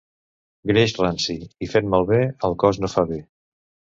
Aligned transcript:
Greix 0.69 0.93
ranci 1.01 1.35
i 1.67 1.69
fet 1.75 1.91
malbé, 1.95 2.21
al 2.49 2.57
cos 2.65 2.83
no 2.85 2.91
fa 2.97 3.07
bé. 3.13 3.23